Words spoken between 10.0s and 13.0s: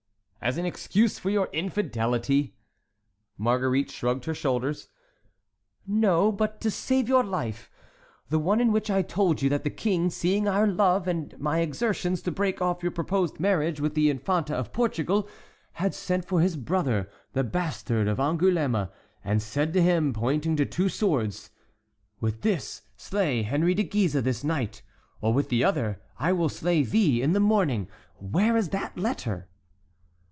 seeing our love and my exertions to break off your